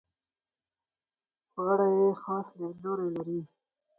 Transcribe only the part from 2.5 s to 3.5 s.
لیدلوری لري.